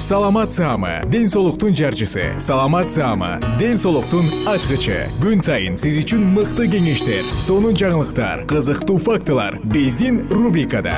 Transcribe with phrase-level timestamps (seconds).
[0.00, 2.40] саламат саама ден соолуктун жарчысы.
[2.40, 5.10] Саламат саама ден соолуктун ачкычы.
[5.20, 10.96] Күн сайын сиз үчүн мыкты кеңештер сонун жаңылыктар кызыктуу фактылар биздин рубрикада.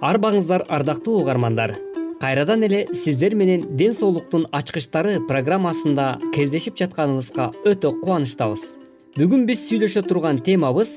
[0.00, 1.76] Арбаңыздар ардактуу угармандар
[2.20, 8.64] кайрадан эле сиздер менен ден соолуктун ачкычтары программасында кездешип жатканыбызга өтө кубанычтабыз.
[9.16, 10.90] Бүгүн биз сүйлөшө турган темабыз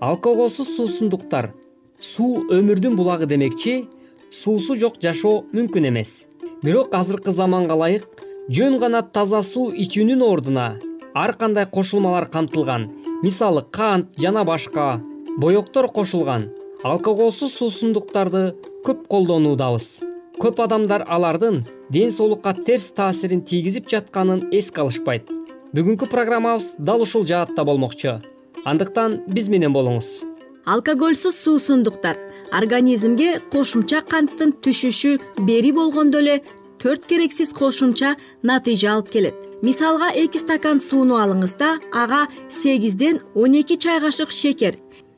[0.00, 1.50] алкоголсуз суусундуктар.
[1.98, 3.88] Суу өмүрдүн булагы демекчи
[4.30, 6.28] суусу жок жашоо мүмкүн эмес.
[6.62, 8.06] Бирок азыркы заманга ылайык
[8.48, 10.68] жөн гана таза суу ичүүнүн ордуна
[11.14, 12.86] ар кандай кошулмалар камтылган.
[13.24, 15.02] Мисалы кант жана башка
[15.38, 16.52] боектор кошулган
[16.84, 18.54] алкоголсуз суусундуктарды
[18.86, 25.28] көп колдонуудабыз көп адамдар алардын ден соолукка терс таасирин тийгизип жатканын эске алышпайт.
[25.72, 28.20] Бүгүнкү программабыз дал ушул жаатта болмокчу.
[28.64, 30.22] Андыктан биз менен болуңуз.
[30.64, 32.18] Алкогольсуз суусундуктар
[32.52, 36.42] организмге кошумча канттын түшүшү бери болгондо эле
[36.82, 39.34] төрт керексиз кошумча натыйжа алып келет.
[39.62, 44.76] Мисалга эки стакан сууну алыңыз да ага сегизден он эки чай кашык шекер.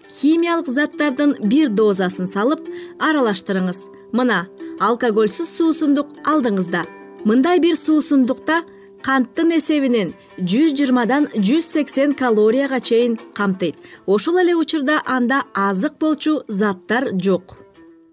[0.09, 2.69] Химиялык заттардын бир дозасын салып
[3.01, 3.89] аралаштырыңыз.
[4.13, 4.47] Мына
[4.81, 6.85] алкогольсуз суусундук алдыңызда.
[7.25, 8.62] Мындай бир суусундукта
[9.05, 13.77] канттын эсебинен жүз жыйырмадан жүз сексен калорияга чейин камтыйт.
[14.07, 17.59] Ошол эле учурда анда азык болчу заттар жок.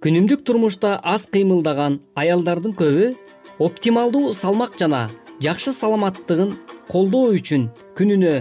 [0.01, 3.13] Күнүмдүк турмушта аз кыймылдаган аялдардын көбү
[3.59, 5.09] оптималдуу салмак жана
[5.41, 6.55] жакшы саламаттыгын
[6.89, 8.33] колдоо үчүн күнүнө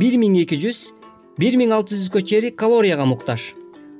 [0.00, 0.86] бир миң эки жүз
[1.38, 3.52] бир миң алты жүзгө чейин калорияга муктаж.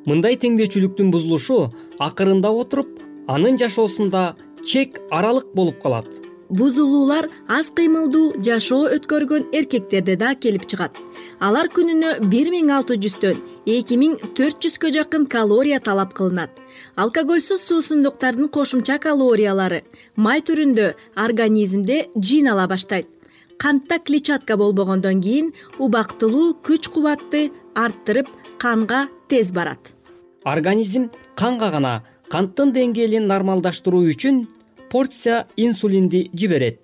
[0.07, 1.69] Мындай теңдөөчүлүктүн бузулушу
[2.03, 4.35] акырындап отуруп анын жашоосунда
[4.65, 6.07] чек аралык болуп калат.
[6.53, 10.99] Бузулуулар аз кыймылдуу жашоо өткөргөн эркектерде да келип чыгат.
[11.41, 16.51] Алар күнүнө бир миң алты жүздөн эки миң төрт жүзгө жакын калория талап кылынат.
[16.97, 19.81] Алкогольсуз суусундуктардын кошумча калориялары
[20.17, 23.09] май түрүндө организмде жыйнала баштайт.
[23.57, 28.29] Кантта клетчатка болбогондон кийин убактылуу күч кубатты арттырып
[28.59, 29.95] канга тез барат.
[30.45, 34.39] Организм канга гана канттын деңгээлин нормалдаштыруу үчүн
[34.89, 36.79] порция инсулинди жиберет.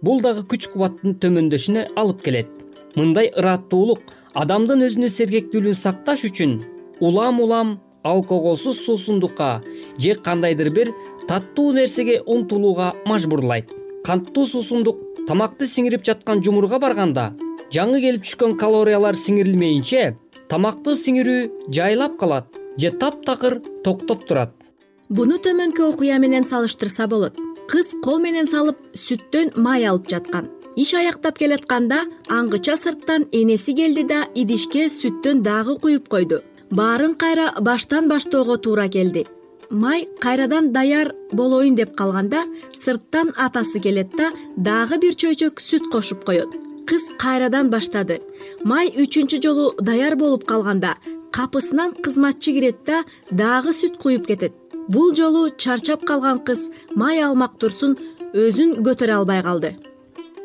[0.00, 2.48] Бул дагы күч кубаттын төмөндөшүнө алып келет.
[2.96, 4.00] Мындай ыраттуулук
[4.32, 6.56] адамдын өзүнө сергектүүлүгүн сакташ үчүн
[7.04, 9.50] улам улам алкоголсуз суусундукка
[9.98, 10.94] же кандайдыр бир
[11.28, 13.68] таттуу нерсеге умтулууга мажбурлайт.
[14.08, 17.34] Канттуу суусундук тамакты сиңирип жаткан жумурга барганда
[17.68, 20.14] жаңы келип түшкөн калориялар сиңирилмейинче
[20.48, 24.63] тамакты сиңирүү жайлап калат же таптакыр токтоп турат
[25.10, 27.36] буну төмөнкү окуя менен салыштырса болот.
[27.68, 30.48] Кыз кол менен салып сүттөн май алып жаткан.
[30.76, 36.40] Иш аяктап келатканда аңгыча сырттан энеси келди да идишке сүттөн дагы куюп койду.
[36.70, 39.26] Баарын кайра баштан баштоого туура келди.
[39.70, 46.24] Май кайрадан даяр болоюн деп калганда сырттан атасы келет да дагы бир чөйчөк сүт кошуп
[46.24, 46.50] коет.
[46.86, 48.20] Кыз кайрадан баштады.
[48.64, 50.96] Май үчүнчү жолу даяр болуп калганда
[51.32, 54.52] капысынан кызматчы кирет да дагы сүт куюп кетет
[54.88, 57.96] бул жолу чарчап калган кыз май алмак турсун
[58.34, 59.74] өзүн көтөрө албай калды.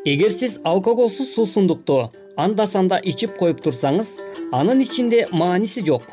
[0.04, 4.20] Эгер сиз алкоголсуз суусундукту анда санда ичип коюп турсаңыз
[4.52, 6.06] анын ичинде мааниси жок.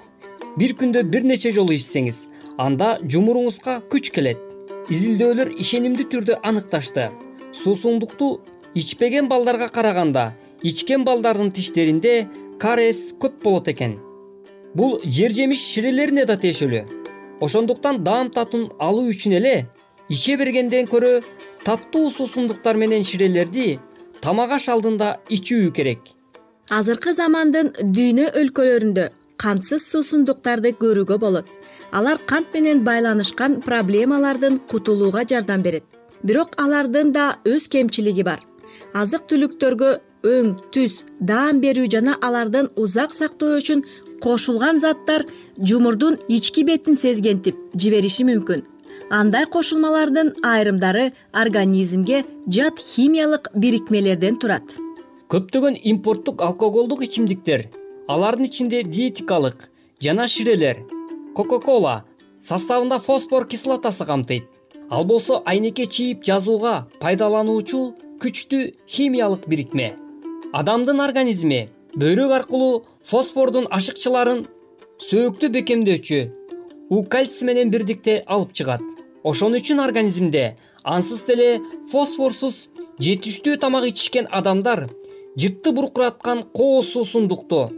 [0.58, 2.26] Бир күндө бир нече жолу ичсеңиз
[2.58, 4.42] анда жумуруңузга күч келет.
[4.90, 7.10] Изилдөөлөр ишенимдүү түрдө аныкташты.
[7.54, 8.42] Суусундукту
[8.76, 10.34] ичпеген балдарга караганда
[10.64, 12.28] ичкен балдардын тиштеринде
[12.60, 14.00] карез көп болот экен.
[14.76, 16.97] Бул жер жемиш ширелерине да тиешелүү
[17.42, 19.56] ошондуктан даам татымын алуу үчүн эле
[20.10, 21.22] иче бергенден көрө
[21.66, 23.80] таттуу суусундуктар менен ширелерди
[24.22, 26.02] тамак аш алдында ичүү керек.
[26.70, 29.06] Азыркы замандын дүйнө өлкөлөрүндө
[29.42, 31.46] кантсыз суусундуктарды көрүүгө болот.
[31.92, 35.84] Алар кант менен байланышкан проблемалардан кутулууга жардам берет.
[36.24, 38.42] Бирок алардын да өз кемчилиги бар.
[38.94, 39.92] Азык түлүктөргө
[40.28, 43.84] өң түс даам берүү жана алардын узак сактоо үчүн
[44.22, 45.26] кошулган заттар
[45.58, 48.64] жумурдун ички бетин сезгентип жибериши мүмкүн.
[49.10, 54.76] Андай кошулмалардын айрымдары организмге жат химиялык бирикмелерден турат.
[55.32, 57.70] Көптөгөн импорттук алкоголдук ичимдиктер
[58.08, 59.70] алардын ичинде диетикалык
[60.04, 60.84] жана ширелер
[61.36, 62.04] кока кола
[62.42, 64.46] составында фосфор кислотасы камтыйт.
[64.90, 67.82] Ал болсо айнекке чийип жазууга пайдалануучу
[68.22, 69.96] күчтүү химиялык бирикме.
[70.54, 74.42] Адамдын организми бөйрөк аркылуу фосфордун ашыкчыларын
[75.00, 76.18] сөөктү бекемдөөчү
[76.92, 78.84] у кальций менен бирдикте алып чыгат.
[79.24, 81.62] Ошон үчүн организмде ансыз деле
[81.92, 82.68] фосфорсуз
[83.00, 84.90] жетиштүү тамак ичишкен адамдар
[85.40, 87.70] жыпты буркураткан кооз суусундукту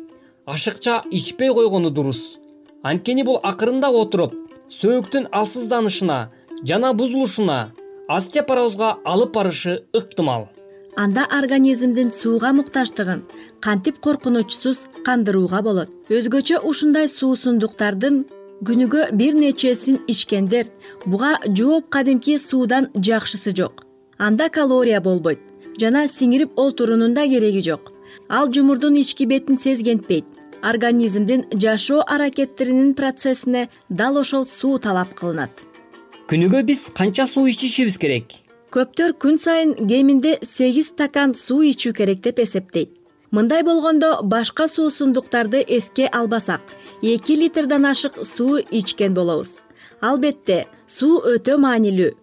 [0.49, 2.39] ашыкча ичпей койгону дурус.
[2.81, 4.33] Анткени бул акырындап отуруп
[4.81, 6.19] сөөктүн алсызданышына
[6.65, 7.59] жана бузулушуна
[8.07, 10.49] остеопорозго алып барышы ыктымал
[10.95, 13.23] анда организмдин сууга муктаждыгын
[13.61, 15.89] кантип коркунучсуз кандырууга болот.
[16.09, 18.25] Өзгөчө ушундай суусундуктардын
[18.65, 20.67] күнүгө бир нечесин ичкендер
[21.05, 23.85] буга жооп кадимки суудан жакшысы жок.
[24.17, 25.39] Анда калория болбойт
[25.79, 27.93] жана сиңирип олтуруунун да кереги жок.
[28.27, 30.25] Ал жумурдун ички бетин сезгентпейт.
[30.61, 35.51] Организмдин жашоо аракеттеринин процессине дал ошол суу талап кылынат.
[36.27, 42.21] Күнүгө биз канча суу ичишибиз керек көптөр күн сайын кеминде сегиз стакан суу ичүү керек
[42.21, 42.91] деп эсептейт.
[43.31, 46.61] Мындай болгондо башка суусундуктарды эске албасак
[47.01, 49.61] эки литрден ашык суу ичкен болобуз.
[50.01, 52.13] Албетте суу өтө маанилүү.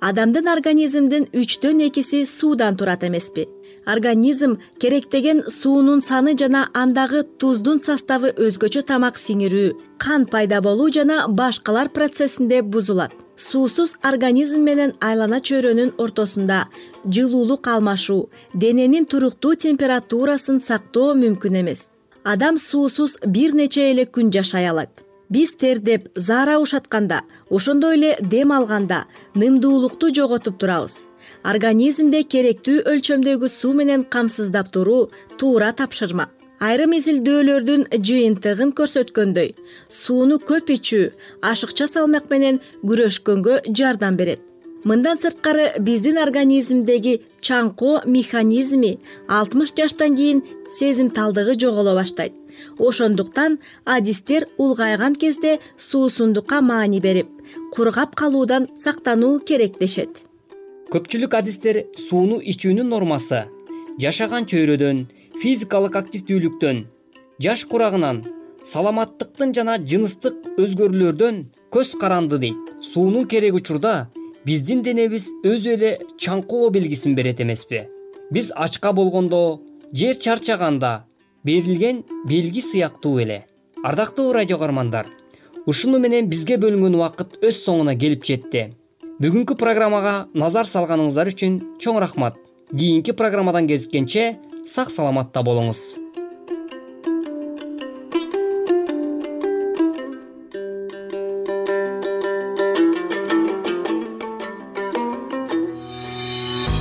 [0.00, 3.48] Адамдын организмдин үчтөн экиси суудан турат эмеспи
[3.88, 9.70] организм керектеген суунун саны жана андагы туздун составы өзгөчө тамак сиңирүү
[10.04, 13.14] кан пайда болуу жана башкалар процессинде бузулат.
[13.38, 16.66] Суусуз организм менен айлана чөйрөнүн ортосунда
[17.04, 21.88] жылуулук алмашуу дененин туруктуу температурасын сактоо мүмкүн эмес.
[22.24, 24.90] Адам суусуз бир нече эле күн жашай алат.
[25.30, 31.07] Биз тердеп заара ушатканда ошондой эле дем алганда нымдуулукту жоготуп турабыз
[31.48, 35.08] организмде керектүү өлчөмдөгү суу менен камсыздап туруу
[35.40, 36.26] туура тапшырма.
[36.60, 39.54] Айрым изилдөөлөрдүн жыйынтыгын көрсөткөндөй
[40.00, 41.06] сууну көп ичүү
[41.52, 44.42] ашыкча салмак менен күрөшкөнгө жардам берет.
[44.84, 48.98] Мындан сырткары биздин организмдеги чаңкоо механизми
[49.38, 50.44] алтымыш жаштан кийин
[50.78, 52.34] сезимталдыгы жоголо баштайт.
[52.78, 57.28] Ошондуктан адистер улгайган кезде суусундукка маани берип
[57.72, 60.27] кургап калуудан сактануу керек дешет
[60.88, 61.76] көпчүлүк адистер
[62.08, 63.42] сууну ичүүнүн нормасы
[64.00, 65.02] жашаган чөйрөдөн
[65.42, 66.78] физикалык активдүүлүктөн
[67.44, 68.22] жаш курагынан
[68.70, 71.42] саламаттыктын жана жыныстык өзгөрүүлөрдөн
[71.76, 72.72] көз каранды дейт.
[72.80, 74.08] Суунун кереги учурда
[74.48, 77.84] биздин денебиз өзү эле чаңкоо белгисин берет эмеспи.
[78.32, 79.60] Биз ачка болгондо
[79.92, 81.04] же чарчаганда
[81.44, 83.44] берилген белги сыяктуу эле.
[83.84, 85.06] Ардактуу радио каармандар
[85.66, 88.70] ушуну менен бизге бөлүнгөн убакыт өз соңуна келип жетти
[89.18, 92.36] бүгүнкү программага назар салганыңыздар үчүн чоң рахмат.
[92.70, 95.98] Кийинки программадан кезишкенче сак саламатта болуңуз.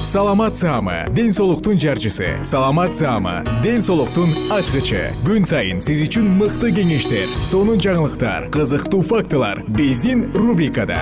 [0.07, 2.37] Саламат саама ден соолуктун жарчысы.
[2.43, 5.09] Саламат саама ден соолуктун ачкычы.
[5.25, 9.65] Күн сайын сиз үчүн мыкты кеңештер сонун жаңылыктар кызыктуу фактылар.
[9.67, 11.01] Биздин рубрикада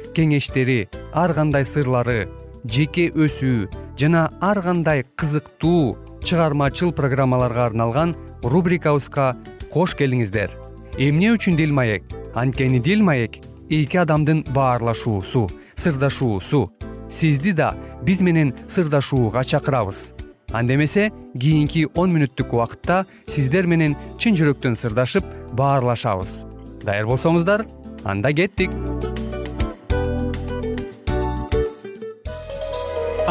[0.15, 2.27] кеңештери ар кандай сырлары
[2.65, 3.67] жеке өсүү
[3.99, 9.35] жана ар кандай кызыктуу чыгармачыл программаларга арналган рубрикабызга
[9.71, 10.51] кош келиңиздер.
[10.97, 12.03] Эмне үчүн дил маек?
[12.35, 13.39] Анткени дил маек
[13.69, 16.71] эки адамдын баарлашуусу сырдашуусу.
[17.09, 20.13] Сизди да биз менен сырдашууга чакырабыз.
[20.51, 25.25] Анда эмесе кийинки он мүнөттүк убакытта сиздер менен чын жүрөктөн сырдашып
[25.55, 26.43] баарлашабыз.
[26.83, 27.65] Даяр болсоңуздар
[28.03, 28.71] анда кеттик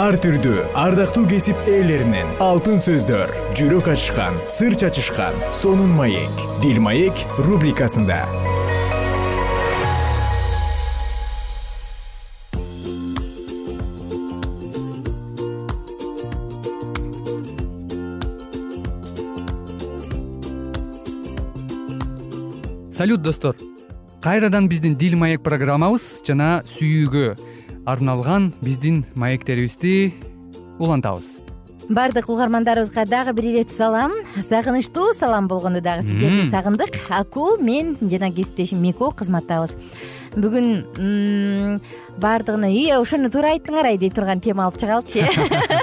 [0.01, 2.31] ар түрдүү ардактуу кесип ээлеринен.
[2.41, 3.29] Алтын сөздөр
[3.59, 6.41] жүрөк ачышкан сыр чачышкан сонун маек.
[6.63, 8.25] Дил маек рубрикасында.
[22.91, 23.55] Салют достор.
[24.23, 27.37] Кайрадан биздин дил маек программабыз жана сүйүүгө
[27.91, 30.15] арналган биздин маектерибизди
[30.79, 31.41] улантабыз.
[31.91, 34.13] Баардык угармандарыбызга дагы бир ирет салам.
[34.49, 36.95] Сагынычтуу салам болгондо дагы сиздерди сагындык.
[37.09, 39.75] Аку мен жана кесиптешим мико кызматтабыз
[40.37, 41.81] бүгүн
[42.21, 43.99] баардыгына үй ошону туура айттыңар ай!
[43.99, 45.25] дей турган тема алып чыгалычы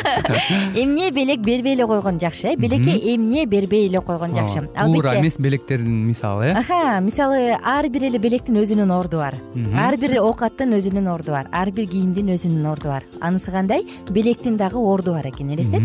[0.81, 2.55] эмне белек бербей эле койгон жакшы э?
[2.55, 4.67] Белекке эмне бербей эле койгон жакшы?
[4.75, 7.01] Албетте туура эмес белектердин мисалы э?
[7.01, 9.35] Мисалы ар бир эле белектин өзүнүн орду бар.
[9.75, 11.49] Ар бир оокаттын өзүнүн орду бар.
[11.51, 13.03] Ар бир кийимдин өзүнүн орду бар.
[13.19, 13.85] Анысы кандай?
[14.09, 15.83] Белектин дагы орду бар экен элестет.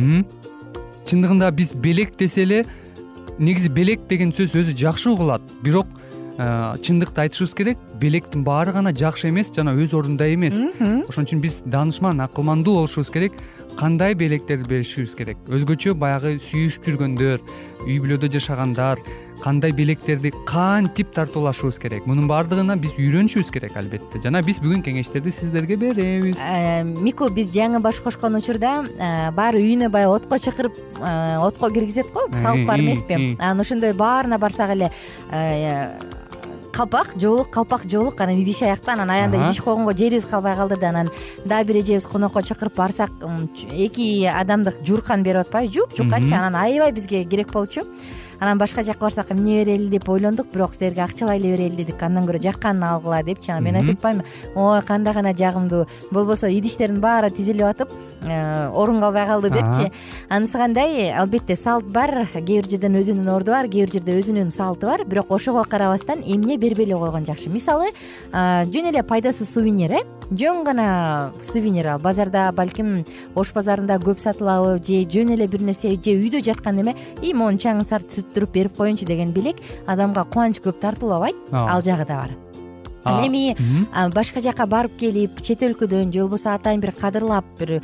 [1.07, 2.65] Чындыгында биз белек десе эле
[3.39, 5.43] негизи белек деген сөз өзү жакшы угулат.
[5.63, 5.87] Бирок
[6.83, 10.57] чындыкты айтышыбыз керек белектин баары гана жакшы эмес жана өз ордунда эмес.
[11.09, 13.33] Ошон үчүн биз даанышман акылмандуу болушубуз керек.
[13.79, 15.39] Кандай белектерди беришибиз керек?
[15.49, 17.45] Өзгөчө баягы сүйүшүп жүргөндөр
[17.87, 19.01] үй бүлөдө жашагандар
[19.43, 22.07] кандай белектерди кантип тартуулашыбыз керек?
[22.07, 24.21] Мунун баардыгына биз үйрөнүшүбүз керек албетте.
[24.23, 26.37] Жана биз бүгүн кеңештерди сиздерге беребиз.
[26.39, 32.13] Э, мику биз жаңы баш кошкон учурда э, баары үйүнө баягы отко чакырып отко киргизет
[32.13, 33.37] го салып бар эмеспи.
[33.39, 34.91] анан ошондой баарына барсак эле
[36.83, 40.89] калпак жоолук калпак жоолук анан идиш аякта анан аягында идиш койгонго жерибиз калбай калды да
[40.89, 41.11] анан
[41.45, 43.11] дагы бир эжебиз конокко чакырып барсак
[43.71, 47.83] эки адамдык жууркан берип атпайбы жуп жукканчы анан аябай бизге керек болчу.
[48.41, 52.03] Анан башка жака барсак эмне берели деп ойлондук бирок силерге акчалай эле берели дедик.
[52.03, 54.27] Андан көрө жакканын алгыла депчи анан мен айтып атпаймынбы.
[54.57, 55.87] Ой кандай гана жагымдуу.
[56.11, 57.91] Болбосо идиштердин баары тизилип атып
[58.25, 59.93] э, орун калбай калды депчи
[60.29, 61.13] анысы кандай?
[61.13, 62.29] Албетте салт бар.
[62.33, 65.05] Кээ бир жерден өзүнүн орду бар кээ бир жерде өзүнүн салты бар.
[65.05, 67.51] Бирок ошого карабастан эмне бербей эле койгон жакшы?
[67.51, 67.93] Мисалы
[68.33, 71.99] жөн эле пайдасыз сувенир э жөн гана сувенир ал.
[71.99, 76.97] Базарда балким ош базарында көп сатылабы же жөн эле бир нерсе же үйдө жаткан эме
[77.23, 82.25] ий могу чаңын сүрттүрүп берип коеюнчу деген белек адамга кубаныч көп тартуулабайт ал жагы да
[82.25, 82.52] бар
[83.05, 83.57] ал эми
[84.15, 87.81] башка жака барып келип чет өлкөдөн же болбосо атайын бир кадырлап бир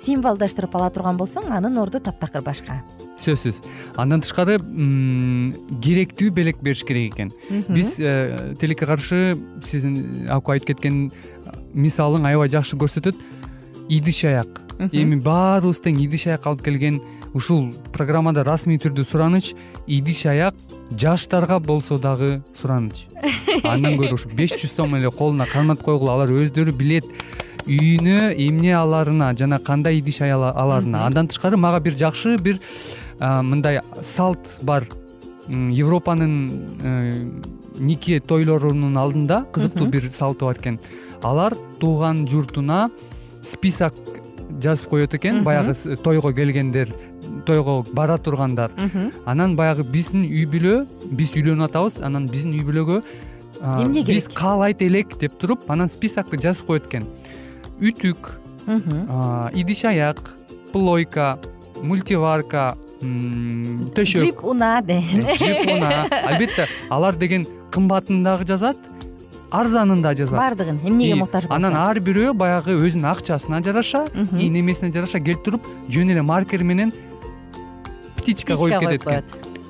[0.00, 2.80] символдоштуруп ала турган болсоң анын орду таптакыр башка.
[3.20, 3.60] Сөзсүз.
[3.96, 4.58] Андан тышкары
[5.84, 7.32] керектүү белек бериш керек экен.
[7.68, 11.10] Биз э, тилекке каршы сиздин аку айтып кеткен
[11.74, 13.18] мисалың аябай жакшы көрсөтөт.
[13.88, 14.60] Идиш аяк.
[14.90, 17.00] Эми баарыбыз тең идиш аяк алып келген
[17.34, 19.52] ушул программада расмий түрдө сураныч
[19.86, 20.54] идиш аяк
[20.90, 23.06] жаштарга болсо дагы сураныч.
[23.64, 27.08] Андан көрө ушу беш жүз сом эле колуна кармат койгула алар өздөрү билет
[27.66, 31.06] үйүнө эмне аларына жана кандай идиш аларына.
[31.06, 32.60] Андан тышкары мага бир жакшы бир
[33.18, 34.86] мындай салт бар
[35.48, 36.34] европанын
[36.82, 37.12] э,
[37.78, 40.78] нике тойлорунун алдында кызыктуу бир салты бар экен.
[41.22, 42.90] Алар тууган журтуна
[43.42, 43.94] список
[44.60, 45.42] жазып коет экен.
[45.44, 46.94] Баягы тойго келгендер
[47.46, 48.70] тойго бара тургандар.
[49.26, 53.02] Анан баягы биздин үй бүлө биз үйлөнүп атабыз анан биздин үй бүлөгө
[53.62, 54.14] эмне керек?
[54.16, 57.06] биз каалайт элек деп туруп анан списокто жазып коет экен.
[57.80, 58.32] Үтүк
[59.54, 60.34] идиш аяк
[60.72, 61.38] плойка
[61.82, 64.24] мультиварка төшөк.
[64.24, 68.76] Джип унаа деген джип унаа албетте алар деген кымбатын дагы жазат
[69.54, 70.38] арзанын да жазат.
[70.38, 71.56] Баардыгын эмнеге муктаж болсо?
[71.56, 76.64] анан ар бирөө баягы өзүнүн акчасына жараша кийин эмесине жараша келип туруп жөн эле маркер
[76.64, 76.92] менен
[78.24, 79.24] птичка коюп кетет экен.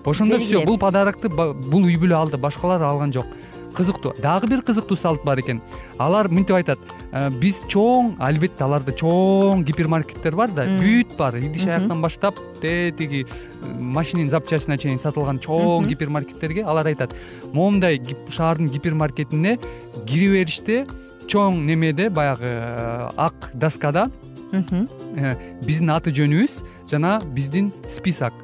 [0.04, 3.26] ошондо все бул подарокты бул үй бүлө алды башкалар алган жок.
[3.74, 5.60] Кызыктуу дагы бир кызыктуу салт бар экен.
[5.98, 6.78] Алар мынтип айтат
[7.14, 11.36] «Э, биз чоң албетте аларда чоң гипермаркеттер бар да бүт бар.
[11.38, 17.14] Идиш аяктан баштап тетиги э, машиненин запчастина чейин сатылган чоң гипермаркеттерге алар айтат
[17.52, 19.58] моундай шаардын гипермаркетине
[20.06, 20.86] кире бериште
[21.26, 24.10] чоң немеде баягы э, ак доскада
[24.54, 28.43] биздин аты жөнүбүз жана биздин список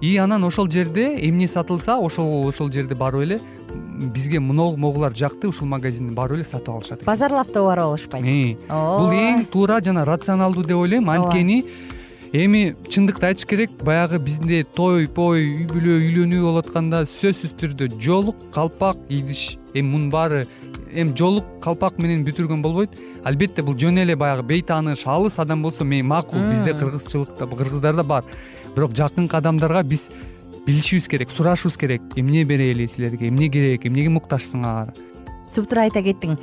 [0.00, 3.40] и анан ошол жерде эмне сатылса ошол ошол жерде барып эле
[4.14, 8.58] бизге могу могулар жакты ушул магазинден барып эле сатып алышат базарлап да барып алышпайт.
[8.68, 11.10] Бул эң туура жана рационалдуу деп ойлойм.
[11.10, 11.64] Анткени
[12.32, 17.90] эми чындыкты айтыш керек баягы бизде той пой үй бүлө үйлөнүү болуп атканда сөзсүз түрдө
[18.00, 19.56] жоолук калпак идиш.
[19.74, 20.46] Эми мунун баары
[20.92, 22.98] эми жоолук калпак менен бүтүргөн болбойт.
[23.24, 26.42] Албетте бул жөн эле баягы бейтааныш алыс адам болсо макул.
[26.50, 28.24] Бизде кыргызчылыкта кыргыздарда бар
[28.76, 30.10] бирок жакынкы адамдарга биз
[30.66, 32.02] билишибиз керек сурашыбыз керек.
[32.16, 34.94] Эмне берели силерге эмне керек эмнеге муктажсыңар?
[35.54, 36.38] Туптуура айта кеттиң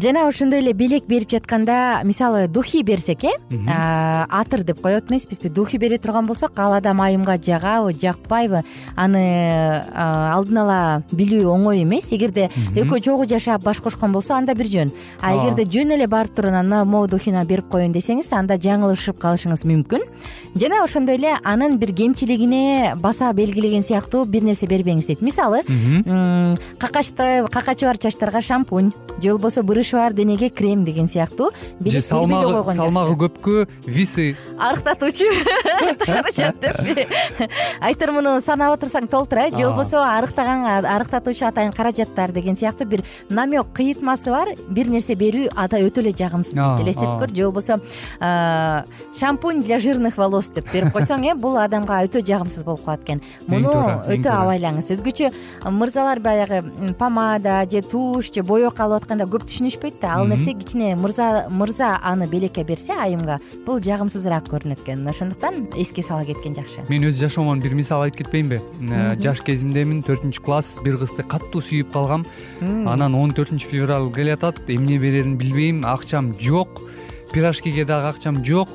[0.00, 5.48] жана ошондой эле белек берип жатканда мисалы духи берсек э атыр деп коет эмеспизби.
[5.48, 8.62] Духи бере турган болсок ал адам айымга жагабы жакпайбы.
[8.96, 12.12] Аны алдын ала билүү оңой эмес.
[12.12, 14.92] Эгерде экөө чогуу жашап баш кошкон болсо анда бир жөн.
[15.20, 19.66] А эгерде жөн эле барып туруп анан могу духини берип коеюн десеңиз анда жаңылышып калышыңыз
[19.66, 20.02] мүмкүн.
[20.54, 25.22] Жана ошондой эле анын бир кемчилигине баса белгилеген сыяктуу бир нерсе бербеңиз дейт.
[25.22, 25.62] Мисалы
[26.78, 28.92] какачты какачы бар чачтарга шампунь.
[29.22, 31.50] Же болбосо бар денеге крем деген сыяктуу.
[31.84, 35.26] Же салмагы салмагы көпкө висы арыктатуучу
[36.06, 37.06] каражат деппи
[37.80, 43.02] айтор муну санап отурсаң толтур э же болбосо арыктаган арыктатуучу атайын каражаттар деген сыяктуу бир
[43.28, 44.48] намек кыйытмасы бар.
[44.68, 47.80] Бир нерсе берүү өтө эле жагымсыз дейт элестетип көр же болбосо
[49.18, 53.22] шампунь для жирных волос деп берип койсоң э бул адамга өтө жагымсыз болуп калат экен.
[53.48, 53.72] Муну
[54.06, 54.92] өтө абайлаңыз.
[54.94, 55.32] Өзгөчө
[55.70, 56.62] мырзалар баягы
[56.98, 60.16] помада же тушь же боек алып атканда көп түшүнүшпөйт да.
[60.18, 65.06] Ал нерсе кичине мырза мырза аны белекке берсе айымга бул жагымсызыраак көрүнөт экен.
[65.08, 66.82] Ошондуктан эске сала кеткен жакшы.
[66.88, 68.60] Мен өз жашоомон бир мисал айтып кетпейинби
[69.22, 72.26] жаш кезимдемин төртүнчү класс бир кызды катуу сүйүп калгам.
[72.60, 76.82] Анан он төртүнчү февраль келатат эмне берерин билбейм акчам жок
[77.32, 78.68] пирожкиге дагы акчам жок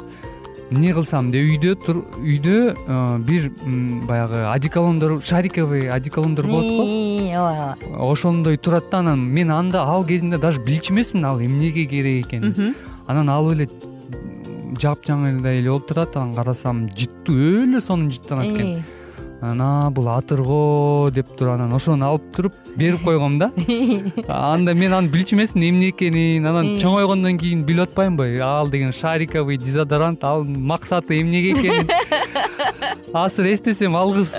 [0.71, 1.75] эмне кылсам деп үйдө
[2.20, 3.50] үйдө э, бир
[4.07, 6.83] баягы одеколондор шариковый одеколондор болот го.
[6.83, 7.77] ооба
[8.11, 12.75] ошондой турат да анан мен анда ал кезимде даже билчү эмесмин ал эмнеге керек экенин
[13.07, 13.70] анан алып эле
[14.81, 18.83] жапжаңырдай эле болуп турат анан карасам жыттуу өлө сонун жыттанат экен
[19.41, 23.51] анан бул атыр го деп туруп анан ошону алып туруп берип койгом да.
[24.27, 28.39] Анда мен аны билчү эмесмин эмне экенин анан чоңойгондон кийин билип атпаймынбы?
[28.41, 31.89] Ал деген шариковый дезодорант ал максаты эмнеге экенин?
[33.13, 34.33] Азыр эстесем ал кыз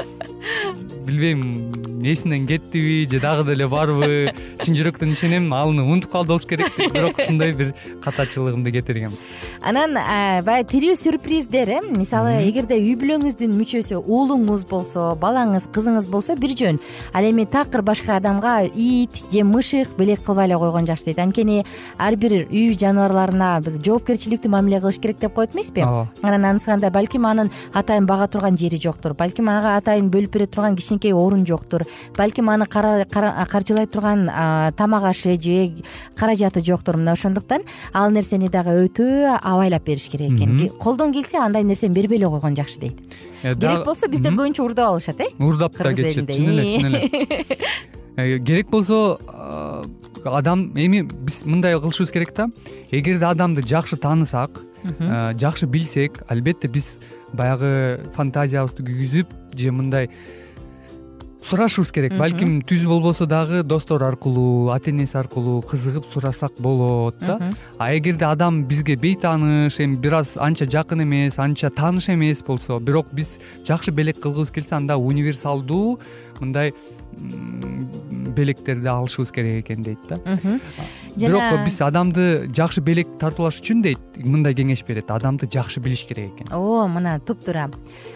[1.06, 4.32] билбейм эсинен кеттиби же дагы деле барбы?
[4.62, 6.92] Чын жүрөктөн ишенем аны унутуп калды болуш керек деп.
[6.92, 7.74] Бирок ушундай бир
[8.04, 9.12] катачылыгымды кетиргем.
[9.62, 9.94] Анан
[10.44, 16.54] баягы тирүү сюрприздер э мисалы эгерде үй бүлөңүздүн мүчөсү уулуңуз болсо балаңыз кызыңыз болсо бир
[16.56, 16.78] жөн.
[17.12, 21.18] Ал эми такыр башка адамга ит же мышык белек кылбай эле койгон жакшы дейт.
[21.18, 21.64] Анткени
[21.98, 25.82] ар бир үй жаныбарларына жоопкерчиликтүү мамиле кылыш керек деп коет эмеспи?
[25.82, 26.08] Ооба.
[26.22, 29.14] Анан анысыканда балким анын атайын бага турган жери жоктур.
[29.14, 31.84] Балким ага атайын бөлүп бере турган кичинекей орун жоктур.
[32.16, 34.28] Балким аны каржылай турган
[34.78, 35.82] тамак ашы же
[36.16, 36.96] каражаты жоктур.
[36.96, 40.68] Мына ошондуктан ал нерсени дагы өтө абайлап бериш керек экен.
[40.78, 43.00] Колдон келсе андай нерсени бербей эле койгон жакшы дейт.
[43.42, 45.30] Э, керек болсо бизде көбүнчө урдап алышат э?
[45.38, 47.08] Урдап да кетишет чын эле чын эле.
[48.18, 49.20] Э, керек болсо
[50.24, 52.48] адам эми биз мындай кылышыбыз керек да.
[52.90, 56.98] Эгерде адамды жакшы таанысак э, жакшы билсек албетте биз
[57.32, 60.10] баягы фантазиябызды күйгүзүп же мындай
[61.48, 62.14] сурашыбыз керек.
[62.18, 67.38] Балким түз болбосо дагы достор аркылуу ата энеси аркылуу кызыгып сурасак болот да.
[67.78, 72.78] А эгерде адам бизге бейтааныш эми бир аз анча жакын эмес анча тааныш эмес болсо
[72.80, 75.98] бирок биз жакшы белек кылгыбыз келсе анда универсалдуу
[76.40, 76.74] мындай
[78.36, 80.18] белектерди алышыбыз керек экен дейт да
[81.18, 85.10] бирок биз адамды жакшы белек тартуулаш үчүн дейт мындай кеңеш берет.
[85.10, 86.52] Адамды жакшы билиш керек экен.
[86.54, 87.68] Ооба мына туптуура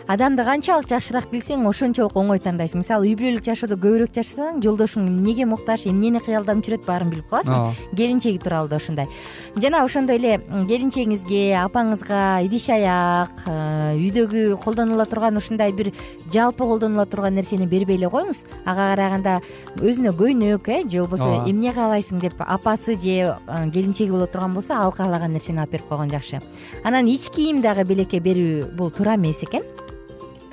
[0.09, 2.83] адамды канчалык жакшыраак билсең ошончолук оңой тандайсың.
[2.83, 7.75] Мисалы үй бүлөлүк жашоодо көбүрөөк жашасаң жолдошуң эмнеге муктаж эмнени кыялданып жүрөт баарын билип каласың.
[7.97, 9.09] Келинчеги тууралуу да ушундай.
[9.57, 10.39] Жана ошондой эле
[10.69, 15.93] келинчегиңизге апаңызга идиш аяк э, үйдөгү колдонула турган ушундай бир
[16.33, 18.45] жалпы колдонула турган нерсени бербей эле коюңуз.
[18.65, 19.39] Ага караганда
[19.79, 23.37] өзүнө көйнөк э же болбосо эмне каалайсың деп апасы же
[23.73, 26.41] келинчеги боло турган болсо ал каалаган нерсени алып берип койгон жакшы.
[26.85, 29.63] Анан ич кийим дагы белекке берүү бул туура эмес экен.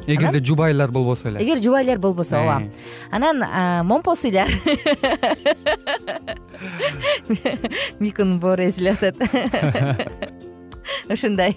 [0.08, 1.40] Эгерде жубайлар болбосо эле.
[1.44, 2.64] эгер жубайлар болбосо ооба.
[3.12, 3.44] Анан
[3.86, 4.48] момпосуйлар
[8.00, 9.18] микунун боору эзилип атат.
[11.10, 11.56] Ушундай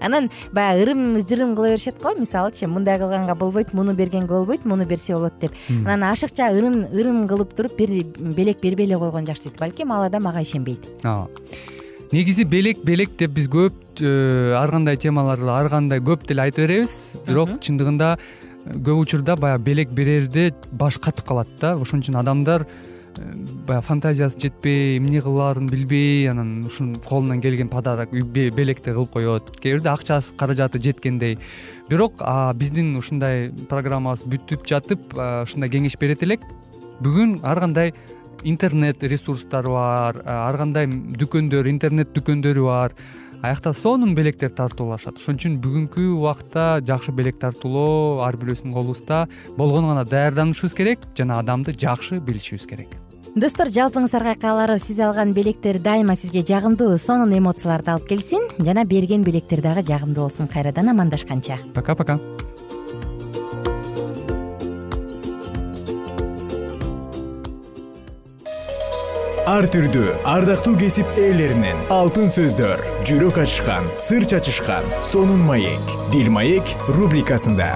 [0.00, 2.14] анан баягы ырым жырым кыла беришет го.
[2.14, 5.52] Мисалычы мындай кылганга болбойт муну бергенге болбойт муну берсе болот деп.
[5.84, 9.58] Анан ашыкча ырым ырым кылып туруп бир белек бербей эле койгон жакшы дейт.
[9.58, 10.86] Балким ал адам ага ишенбейт.
[11.04, 11.30] Ооба
[12.12, 16.62] негизи белек белек деп биз көп э, ар кандай темаларды ар кандай көп деле айта
[16.62, 17.16] беребиз.
[17.26, 18.16] Бирок чындыгында
[18.66, 21.74] көп учурда баягы белек берерде баш катып калат да.
[21.74, 22.66] Ошон үчүн адамдар
[23.66, 29.50] баягы фантазиясы жетпей эмне кылаарын билбей анан ушун колунан келген подарок белекти кылып коет.
[29.60, 31.38] Кээ бирде акчасы каражаты жеткендей.
[31.88, 32.22] Бирок
[32.54, 36.40] биздин ушундай программабыз бүтүп жатып ушундай кеңеш берет элек
[37.00, 37.94] бүгүн ар кандай
[38.44, 42.92] интернет ресурстары бар ар кандай дүкөндөр интернет дүкөндөрү бар.
[43.42, 49.26] Аякта сонун белектер тартуулашат ошон үчүн бүгүнкү убакта жакшы белек тартуулоо ар бирөөбүздүн колубузда
[49.58, 52.96] болгону гана даярданышыбыз керек жана адамды жакшы билишибиз керек
[53.34, 59.24] достор жалпыңыздарга кааларыбыз сиз алган белектер дайыма сизге жагымдуу сонун эмоцияларды алып келсин жана берген
[59.24, 60.48] белектер дагы жагымдуу болсун.
[60.48, 61.58] Кайрадан амандашканча.
[61.74, 62.20] Пока пока
[69.46, 76.74] ар түрдүү ардактуу кесип ээлеринен алтын сөздөр жүрөк ачышкан сыр чачышкан сонун маек дил маек
[76.90, 77.70] рубрикасында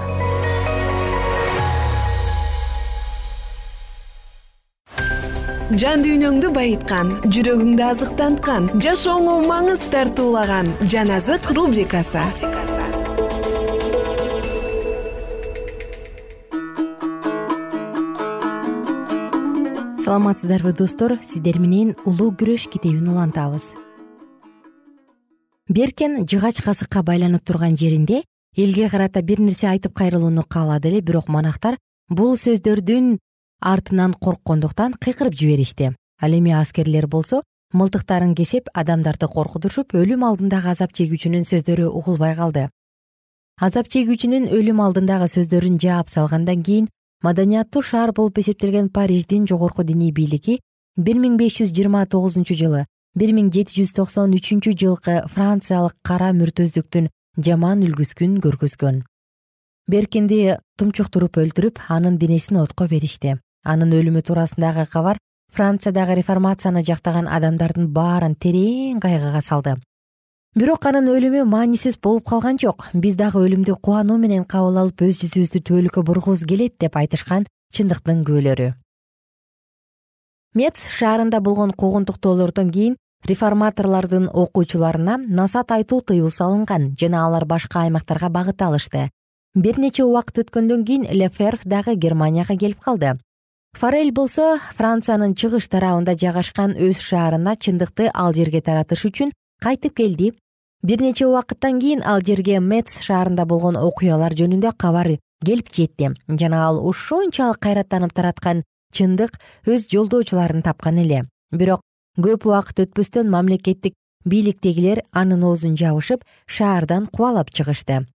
[5.79, 12.23] жан дүйнөңдү байыткан жүрөгүңдү азыктанткан жашооңо маңыз тартуулаган жан азык рубрикасы.
[20.03, 21.15] Саламатсыздарбы достор.
[21.23, 23.69] Сиздер менен улуу күрөш китебин улантабыз.
[25.69, 28.25] Беркен жыгач касыкка байланып турган жеринде
[28.57, 31.77] элге карата бир нерсе айтып кайрылууну каалады эле бирок монахтар
[32.09, 33.19] бул сөздөрдүн
[33.61, 35.93] артынан корккондуктан кыйкырып жиберишти.
[36.19, 37.43] Ал эми аскерлер болсо
[37.73, 42.69] мылтыктарын кесеп адамдарды коркутушуп өлүм алдындагы азап чегүүчүнүн сөздөрү угулбай калды.
[43.61, 46.89] Азап чегүүчүнүн өлүм алдындагы сөздөрүн жаап салгандан кийин
[47.21, 50.59] маданияттуу шаар болуп эсептелген париждин жогорку диний бийлиги
[50.97, 55.95] бир миң беш жүз жыйырма тогузунчу жылы бир миң жети жүз токсон үчүнчү жылкы франциялык
[56.01, 59.03] кара мүртөздүктүн жаман үлгүсүн көргөзгөн.
[59.87, 65.17] Беркинди тумчуктуруп өлтүрүп анын денесин отко беришти анын өлүмү туурасындагы кабар
[65.53, 69.77] франциядагы реформацияны жактаган адамдардын баарын терең кайгыга салды.
[70.55, 72.87] Бирок анын өлүмү маанисиз болуп калган жок.
[72.93, 78.23] Биз дагы өлүмдү кубануу менен кабыл алып өз жүзүбүздү түбөлүккө бургубуз келет деп айтышкан чындыктын
[78.27, 78.73] күбөлөрү
[80.53, 82.97] мец шаарында болгон куугунтуктоолордон кийин
[83.29, 89.09] реформаторлордун окуучуларына насаат айтуу тыюу салынган жана алар башка аймактарга багыт алышты.
[89.55, 93.17] Бир нече убакыт өткөндөн кийин леферф дагы германияга келип калды
[93.81, 99.31] форель болсо франциянын чыгыш тарабында жайгашкан өз шаарына чындыкты ал жерге таратыш үчүн
[99.63, 100.33] кайтып келди.
[100.83, 105.09] Бир нече убакыттан кийин ал жерге метс шаарында болгон окуялар жөнүндө кабар
[105.45, 106.11] келип жетти.
[106.29, 111.23] Жана ал ушунчалык кайраттанып тараткан чындык өз жолдоочуларын тапкан эле.
[111.51, 111.81] Бирок
[112.17, 118.05] көп убакыт өтпөстөн мамлекеттик бийликтегилер анын оозун жабышып шаардан кубалап чыгышты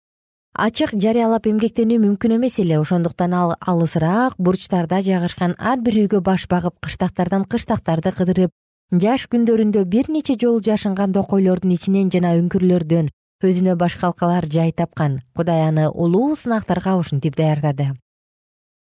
[0.57, 2.79] ачык жарыялап эмгектенүү мүмкүн эмес эле.
[2.81, 8.53] Ошондуктан ал алысыраак бурчтарда жайгашкан ар бир үйгө баш багып кыштактардан кыштактарды кыдырып
[8.93, 13.11] жаш күндөрүндө бир нече жолу жашынган токойлордун ичинен жана үңкүрлөрдөн
[13.45, 15.21] өзүнө баш калкалар жай тапкан.
[15.37, 17.93] Кудай аны улуу сынактарга ушинтип даярдады.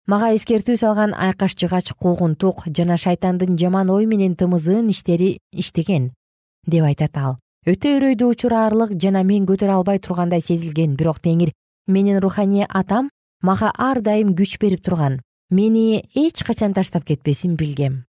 [0.06, 6.12] Мага эскертүү салган айкаш жыгач куугунтук жана шайтандын жаман ой менен тымызыын иштери иштеген
[6.68, 7.38] деп айтат ал.
[7.66, 11.54] Өтө өрөйдүү учур аарлык жана мен көтөрө албай тургандай сезилген бирок теңир
[11.88, 13.10] менин руханий атам
[13.42, 15.22] мага ар дайым күч берип турган.
[15.50, 18.06] Мени эч качан таштап кетпесин билгем.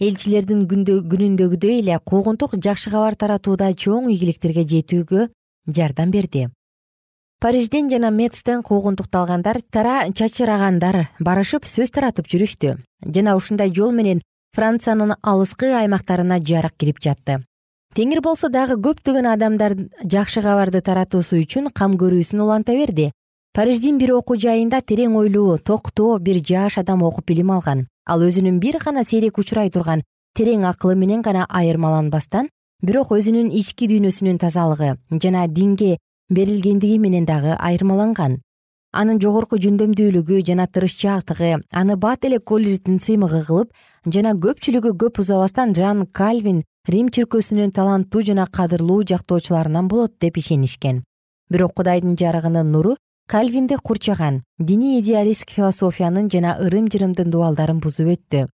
[0.00, 5.28] Элчилердин күнүндөгүдөй эле куугунтук жакшы кабар таратууда чоң ийгиликтерге жетүүгө
[5.68, 6.48] жардам берди.
[7.40, 12.78] Парижден жана мецтен куугунтукталгандар тара чачырагандар барышып сөз таратып жүрүштү.
[13.04, 14.24] Жана ушундай жол менен
[14.56, 17.42] франциянын алыскы аймактарына жарык кирип жатты
[17.96, 23.10] теңир болсо дагы көптөгөн адамдар жакшы кабарды таратуусу үчүн кам көрүүсүн уланта берди.
[23.54, 27.86] Париждин бир окуу жайында терең ойлуу токтоо бир жаш адам окуп билим алган.
[28.06, 30.02] Ал өзүнүн бир гана сейрек учурай турган
[30.38, 32.48] терең акылы менен гана айырмаланбастан
[32.82, 35.98] бирок өзүнүн ички дүйнөсүнүн тазалыгы жана динге
[36.30, 38.38] берилгендиги менен дагы айырмаланган
[38.92, 43.70] анын жогорку жөндөмдүүлүгү жана тырышчаактыгы аны бат эле колледждин сыймыгы кылып
[44.06, 51.04] жана көпчүлүгү көп узабастан жан кальвин рим чиркөөсүнүн таланттуу жана кадырлуу жактоочуларынан болот деп ишенишкен.
[51.50, 52.96] Бирок кудайдын жарыгынын нуру
[53.28, 58.48] кальвинди курчаган диний идеалист философиянын жана ырым жырымдын дубалдарын бузуп өттү.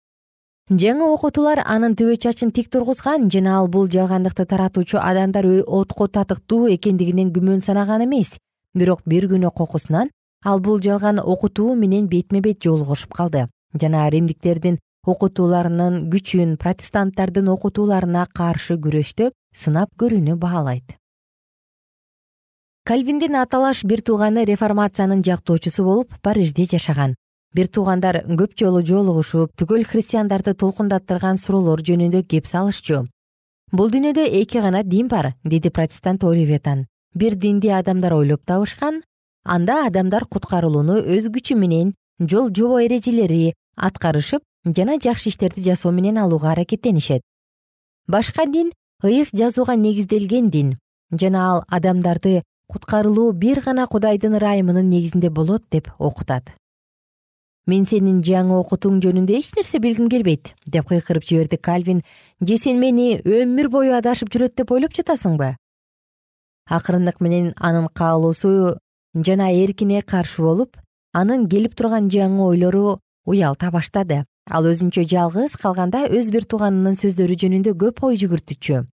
[0.69, 6.67] Жаңы окутуулар анын түбө чачын тик тургузган жана ал бул жалгандыкты таратуучу адамдар отко татыктуу
[6.75, 8.35] экендигинен күмөн санаган эмес.
[8.75, 10.11] Бирок бир күнү кокусунан
[10.45, 13.49] ал бул жалган окутуу менен бетме бет жолугушуп калды.
[13.81, 20.97] Жана римдиктердин окутууларынын күчүн протестанттардын окутууларына каршы күрөштө сынап көрүүнү баалайт.
[22.87, 27.17] Кальвиндин аталаш бир тууганы реформациянын жактоочусу болуп парижде жашаган.
[27.55, 33.07] Бир туугандар көп жолу жолугушуп түгөл христиандарды толкундаттырган суроолор жөнүндө кеп салышчу.
[33.73, 39.01] Бул дүйнөдө эки гана дин бар деди протестант оливетан бир динди адамдар ойлоп табышкан
[39.47, 46.19] анда адамдар куткарылууну өз күчү менен жол жобо эрежелери аткарышып жана жакшы иштерди жасоо менен
[46.19, 47.23] алууга аракеттенишет.
[48.09, 50.77] Башка дин ыйык жазууга негизделген дин
[51.13, 56.53] жана ал адамдарды куткарылуу бир гана кудайдын ырайымынын негизинде болот деп окутат.
[57.67, 62.03] Мен сенин жаңы окутууң жөнүндө эч нерсе билгим келбейт деп кыйкырып жиберди кальвин.
[62.41, 65.57] Же сен мени өмүр бою адашып жүрөт деп ойлоп жатасыңбы?
[66.71, 68.79] Акырындык менен анын каалоосу
[69.25, 70.77] жана эркине каршы болуп
[71.13, 74.25] анын келип турган жаңы ойлору уялта баштады.
[74.51, 78.85] Ал өзүнчө жалгыз калганда өз бир тууганынын сөздөрү жөнүндө көп ой жүгүртүчү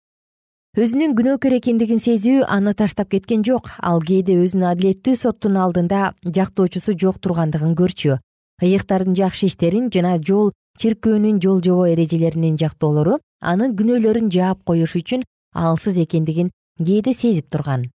[0.72, 6.94] өзүнүн күнөөкөр экендигин сезүү аны таштап кеткен жок ал кээде өзүн адилеттүү соттун алдында жактоочусу
[6.96, 8.16] жок тургандыгын көрчү.
[8.64, 15.26] Ыйыктардын жакшы иштерин жана жол чиркөөнүн жол жобо эрежелеринин жактоолору анын күнөөлөрүн жаап коюш үчүн
[15.52, 16.48] алсыз экендигин
[16.80, 17.90] кээде сезип турган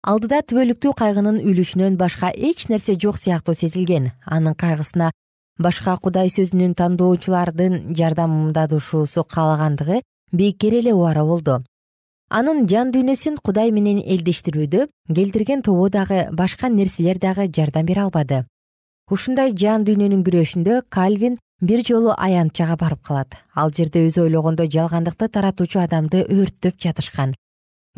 [0.00, 4.12] алдыда түбөлүктүү кайгынын үлүшүнөн башка эч нерсе жок сыяктуу сезилген.
[4.24, 5.10] Анын кайгысына
[5.58, 10.00] башка кудай сөзүнүн тандоочулардын жардамдашуусу каалагандыгы
[10.32, 11.60] бейкер эле убара болду.
[12.30, 18.46] Анын жан дүйнөсүн кудай менен элдештирүүдө келтирген тобу дагы башка нерселер дагы жардам бере албады.
[19.10, 23.36] Ушундай жан дүйнөнүн күрөшүндө кальвин бир жолу аянтчага барып калат.
[23.54, 27.34] Ал жерде өзү ойлогондой жалгандыкты таратуучу адамды өрттөп жатышкан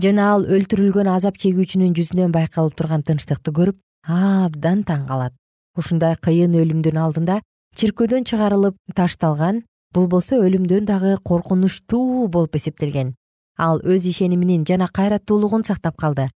[0.00, 3.78] жана ал өлтүрүлгөн азап чегүүчүнүн жүзүнөн байкалып турган тынчтыкты көрүп
[4.08, 5.34] абдан таң калат.
[5.76, 7.40] Ушундай кыйын өлүмдүн алдында
[7.76, 13.14] чиркөөдөн чыгарылып ташталган бул болсо өлүмдөн дагы коркунучтуу болуп эсептелген.
[13.58, 16.30] Ал өз ишенимин жана кайраттуулугун сактап калды.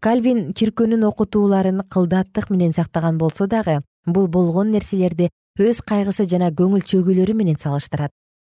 [0.00, 6.84] Кальвин чиркөөнүн окутууларын кылдаттык менен сактаган болсо дагы бул болгон нерселерди өз кайгысы жана көңүл
[6.86, 8.12] чөгүүлөрү менен салыштырат.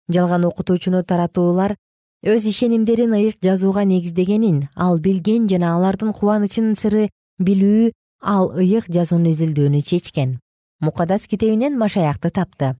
[0.09, 1.75] Жалган окутуучуну таратуулар
[2.23, 7.09] өз ишенимдерин ыйык жазууга негиздегенин ал билген жана алардын кубанычынын сыры
[7.39, 10.39] билүү ал ыйык жазууну изилдөөнү чечкен.
[10.79, 12.75] Мукадас китебинен машаякты тапты.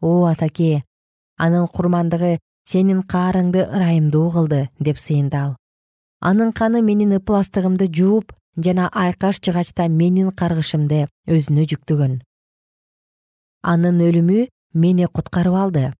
[0.00, 0.82] О атаке
[1.38, 5.56] анын курмандыгы сенин каарыңды ырайымдуу кылды деп сыйынды ал
[6.20, 12.20] анын каны менин ыпластыгымды жууп жана айкаш жыгачта менин каргышымды өзүнө жүктөгөн
[13.62, 15.92] анын өлүмү мени куткарып алды.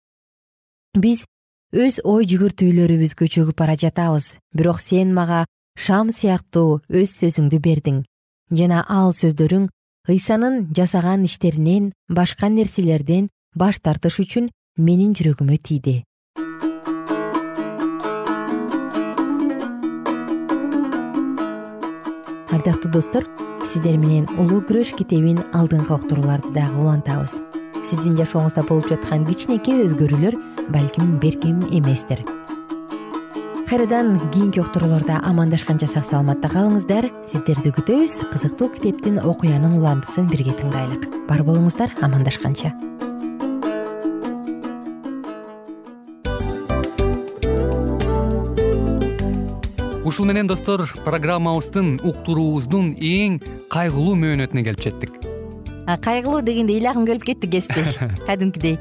[0.94, 1.24] Биз
[1.70, 4.38] өз ой жүгүртүүлөрүбүзгө чөгүп бара жатабыз.
[4.50, 5.44] Бирок сен мага
[5.78, 8.02] шам сыяктуу өз сөзүңдү бердиң.
[8.50, 9.68] Жана ал сөздөрүң
[10.10, 14.50] ыйсанын жасаган иштеринен башка нерселерден баш тартыш үчүн
[14.82, 16.02] менин жүрөгүмө тийди.
[22.50, 23.28] Ардактуу достор
[23.62, 27.38] сиздер менен улуу күрөш китебин алдыңкы уктурууларды дагы улантабыз.
[27.86, 30.34] Сиздин жашооңузда болуп жаткан кичинекей өзгөрүүлөр
[30.72, 32.24] балким беркем эместир.
[33.70, 37.06] Кайрадан кийинки уктурууларда амандашканча сак саламатта калыңыздар.
[37.22, 41.06] Сиздерди күтөбүз кызыктуу китептин окуянын уландысын бирге тыңдайлык.
[41.28, 42.72] Бар болуңуздар амандашканча.
[50.02, 53.38] Ушул менен достор программабыздын уктуруубуздун эң
[53.70, 55.18] кайгылуу мөөнөтүнө келип жеттик.
[55.86, 58.00] Кайгылуу дегенде ыйлагым келип кетти кесиптеш.
[58.26, 58.80] Кадимкидей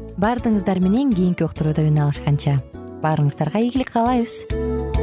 [0.21, 2.59] баардыгыңыздар менен кийинки уктурууда үн алышканча.
[3.01, 5.00] Баарыңыздарга ийгилик каалайбыз